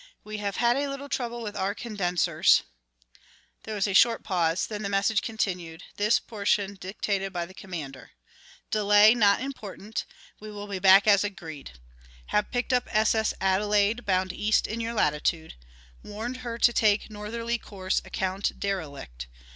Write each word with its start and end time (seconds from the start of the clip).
"We 0.23 0.37
have 0.39 0.55
had 0.55 0.77
a 0.77 0.87
little 0.87 1.09
trouble 1.09 1.43
with 1.43 1.55
our 1.55 1.75
condensers" 1.75 2.63
There 3.65 3.75
was 3.75 3.85
a 3.85 3.93
short 3.93 4.23
pause, 4.23 4.65
then 4.65 4.81
the 4.81 4.89
message 4.89 5.21
continued, 5.21 5.83
this 5.97 6.17
portion 6.19 6.73
dictated 6.73 7.31
by 7.31 7.45
the 7.45 7.53
commander. 7.53 8.13
"Delay 8.71 9.13
not 9.13 9.41
important. 9.41 10.07
We 10.39 10.49
will 10.49 10.65
be 10.65 10.79
back 10.79 11.05
as 11.07 11.23
agreed. 11.23 11.73
Have 12.33 12.49
picked 12.49 12.73
up 12.73 12.87
S. 12.89 13.13
S. 13.13 13.35
Adelaide 13.39 14.03
bound 14.03 14.33
east 14.33 14.65
in 14.65 14.81
your 14.81 14.95
latitude. 14.95 15.53
Warned 16.03 16.37
her 16.37 16.57
to 16.57 16.73
take 16.73 17.11
northerly 17.11 17.59
course 17.59 18.01
account 18.03 18.59
derelict. 18.59 19.27